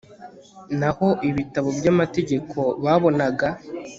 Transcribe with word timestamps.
naho 0.79 1.07
ibitabo 1.29 1.69
by'amategeko 1.79 2.59
babonaga 2.83 3.47